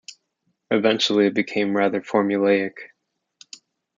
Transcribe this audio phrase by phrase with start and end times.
[0.71, 2.73] Eventually it became rather formulaic.